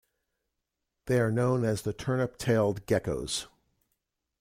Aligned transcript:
They 1.05 1.19
are 1.19 1.31
known 1.31 1.63
as 1.63 1.83
the 1.83 1.93
turnip-tailed 1.93 2.87
geckos. 2.87 3.45